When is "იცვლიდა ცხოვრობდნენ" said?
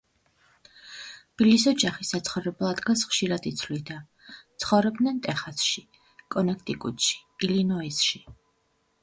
3.51-5.21